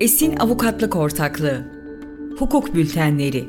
[0.00, 1.64] Esin Avukatlık Ortaklığı.
[2.38, 3.44] Hukuk Bültenleri.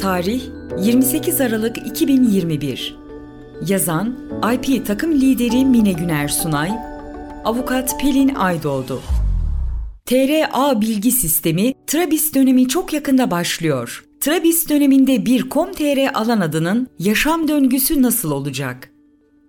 [0.00, 0.42] Tarih
[0.78, 2.96] 28 Aralık 2021
[3.68, 4.14] Yazan
[4.54, 6.70] IP takım lideri Mine Güner Sunay.
[7.44, 9.02] Avukat Pelin Aydoğdu.
[10.06, 14.04] TRA bilgi sistemi Trabis dönemi çok yakında başlıyor.
[14.20, 18.91] Trabis döneminde bir Com.tr alan adının yaşam döngüsü nasıl olacak?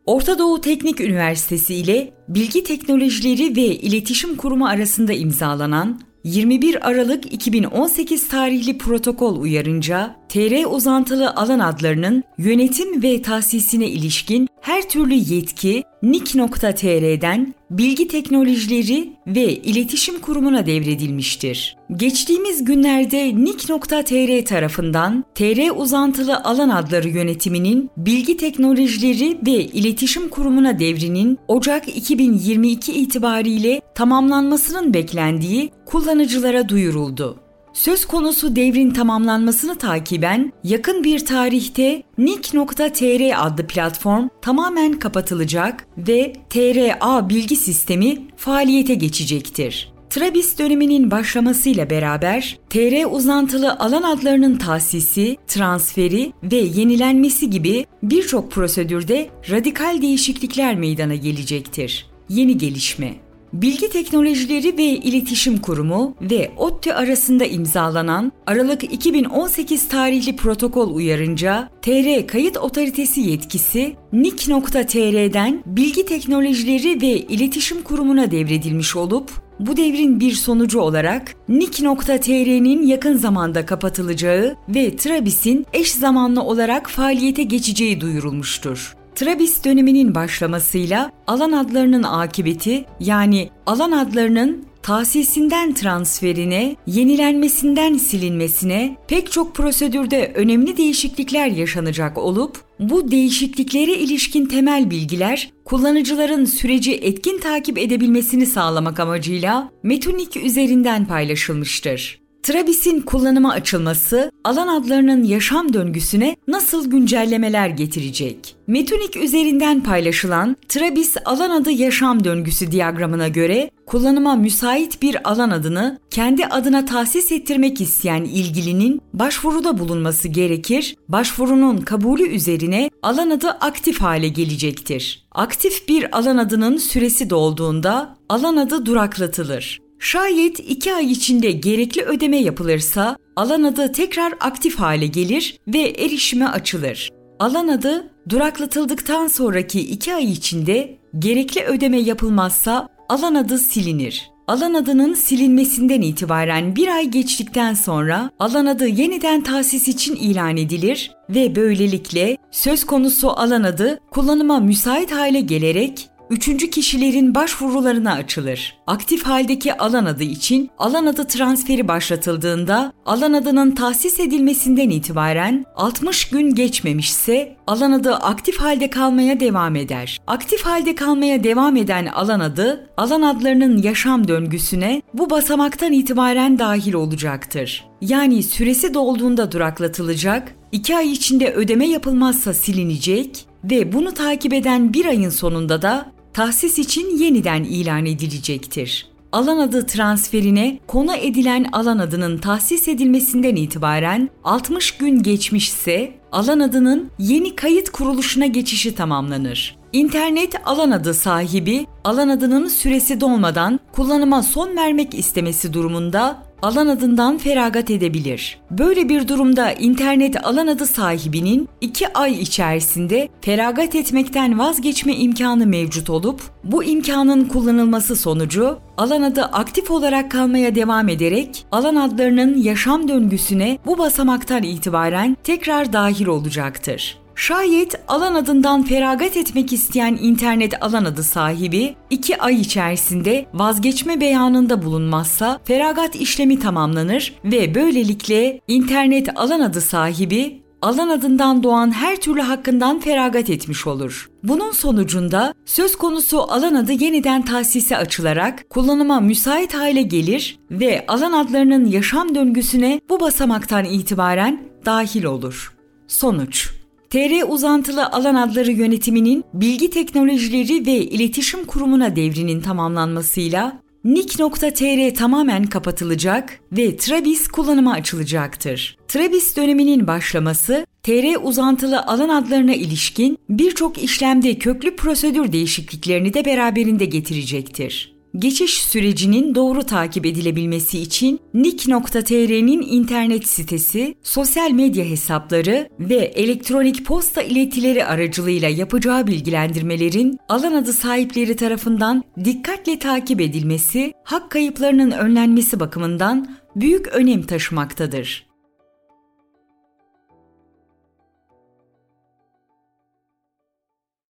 [0.05, 8.27] Orta Doğu Teknik Üniversitesi ile Bilgi Teknolojileri ve İletişim Kurumu arasında imzalanan 21 Aralık 2018
[8.27, 17.54] tarihli protokol uyarınca TR uzantılı alan adlarının yönetim ve tahsisine ilişkin her türlü yetki NIK.tr'den
[17.72, 21.78] Bilgi Teknolojileri ve İletişim Kurumu'na devredilmiştir.
[21.96, 31.40] Geçtiğimiz günlerde NIK.tr tarafından TR uzantılı alan adları yönetiminin Bilgi Teknolojileri ve İletişim Kurumu'na devrinin
[31.48, 37.42] Ocak 2022 itibariyle tamamlanmasının beklendiği kullanıcılara duyuruldu.
[37.73, 47.30] Söz konusu devrin tamamlanmasını takiben yakın bir tarihte Nik.tr adlı platform tamamen kapatılacak ve TRA
[47.30, 49.94] bilgi sistemi faaliyete geçecektir.
[50.09, 59.30] Trabis döneminin başlamasıyla beraber TR uzantılı alan adlarının tahsisi, transferi ve yenilenmesi gibi birçok prosedürde
[59.50, 62.08] radikal değişiklikler meydana gelecektir.
[62.30, 63.14] Yeni gelişme
[63.54, 72.28] Bilgi Teknolojileri ve İletişim Kurumu ve ODTÜ arasında imzalanan Aralık 2018 tarihli protokol uyarınca TR
[72.28, 80.80] Kayıt Otoritesi yetkisi NIK.tr'den Bilgi Teknolojileri ve İletişim Kurumu'na devredilmiş olup bu devrin bir sonucu
[80.80, 88.96] olarak Nik.tr'nin yakın zamanda kapatılacağı ve Trabis'in eş zamanlı olarak faaliyete geçeceği duyurulmuştur.
[89.16, 99.56] Trabis döneminin başlamasıyla alan adlarının akıbeti yani alan adlarının tahsisinden transferine, yenilenmesinden silinmesine pek çok
[99.56, 108.45] prosedürde önemli değişiklikler yaşanacak olup bu değişikliklere ilişkin temel bilgiler kullanıcıların süreci etkin takip edebilmesini
[108.45, 112.22] sağlamak amacıyla Metunik üzerinden paylaşılmıştır.
[112.44, 118.56] Trabis'in kullanıma açılması alan adlarının yaşam döngüsüne nasıl güncellemeler getirecek?
[118.68, 126.00] Metunik üzerinden paylaşılan Trabis alan adı yaşam döngüsü diyagramına göre kullanıma müsait bir alan adını
[126.09, 130.96] kendi adına tahsis ettirmek isteyen ilgilinin başvuruda bulunması gerekir.
[131.08, 135.25] Başvurunun kabulü üzerine alan adı aktif hale gelecektir.
[135.31, 139.82] Aktif bir alan adının süresi dolduğunda alan adı duraklatılır.
[140.03, 146.47] Şayet 2 ay içinde gerekli ödeme yapılırsa alan adı tekrar aktif hale gelir ve erişime
[146.47, 147.09] açılır.
[147.40, 154.30] Alan adı duraklatıldıktan sonraki 2 ay içinde gerekli ödeme yapılmazsa alan adı silinir.
[154.47, 161.12] Alan adının silinmesinden itibaren bir ay geçtikten sonra alan adı yeniden tahsis için ilan edilir
[161.30, 168.78] ve böylelikle söz konusu alan adı kullanıma müsait hale gelerek üçüncü kişilerin başvurularına açılır.
[168.88, 176.29] Aktif haldeki alan adı için alan adı transferi başlatıldığında alan adının tahsis edilmesinden itibaren 60
[176.29, 180.22] gün geçmemişse alan adı aktif halde kalmaya devam eder.
[180.28, 186.94] Aktif halde kalmaya devam eden alan adı alan adlarının yaşam döngüsüne bu basamaktan itibaren dahil
[186.94, 187.85] olacaktır.
[188.01, 195.06] Yani süresi dolduğunda duraklatılacak, 2 ay içinde ödeme yapılmazsa silinecek ve bunu takip eden bir
[195.06, 199.07] ayın sonunda da tahsis için yeniden ilan edilecektir.
[199.31, 207.12] Alan adı transferine konu edilen alan adının tahsis edilmesinden itibaren 60 gün geçmişse alan adının
[207.19, 209.75] yeni kayıt kuruluşuna geçişi tamamlanır.
[209.94, 217.38] İnternet alan adı sahibi alan adının süresi dolmadan kullanıma son vermek istemesi durumunda alan adından
[217.38, 218.57] feragat edebilir.
[218.72, 226.09] Böyle bir durumda internet alan adı sahibinin 2 ay içerisinde feragat etmekten vazgeçme imkanı mevcut
[226.09, 233.07] olup bu imkanın kullanılması sonucu alan adı aktif olarak kalmaya devam ederek alan adlarının yaşam
[233.07, 237.23] döngüsüne bu basamaktan itibaren tekrar dahil olacaktır.
[237.35, 244.83] Şayet alan adından feragat etmek isteyen internet alan adı sahibi 2 ay içerisinde vazgeçme beyanında
[244.83, 252.41] bulunmazsa feragat işlemi tamamlanır ve böylelikle internet alan adı sahibi alan adından doğan her türlü
[252.41, 254.29] hakkından feragat etmiş olur.
[254.44, 261.31] Bunun sonucunda söz konusu alan adı yeniden tahsise açılarak kullanıma müsait hale gelir ve alan
[261.31, 265.75] adlarının yaşam döngüsüne bu basamaktan itibaren dahil olur.
[266.07, 266.82] Sonuç
[267.13, 276.60] TR uzantılı alan adları yönetiminin Bilgi Teknolojileri ve İletişim Kurumu'na devrinin tamamlanmasıyla Nick.tr tamamen kapatılacak
[276.71, 278.98] ve Travis kullanıma açılacaktır.
[279.07, 287.06] Travis döneminin başlaması, TR uzantılı alan adlarına ilişkin birçok işlemde köklü prosedür değişikliklerini de beraberinde
[287.06, 288.12] getirecektir.
[288.38, 297.41] Geçiş sürecinin doğru takip edilebilmesi için nick.tr'nin internet sitesi, sosyal medya hesapları ve elektronik posta
[297.41, 306.57] iletileri aracılığıyla yapacağı bilgilendirmelerin alan adı sahipleri tarafından dikkatle takip edilmesi, hak kayıplarının önlenmesi bakımından
[306.75, 308.52] büyük önem taşımaktadır.